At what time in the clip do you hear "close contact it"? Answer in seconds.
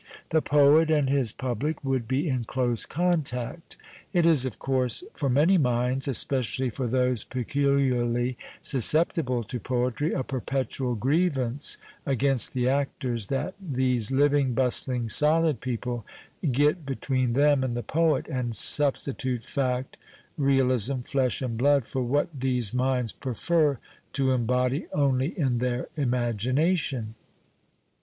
2.45-4.25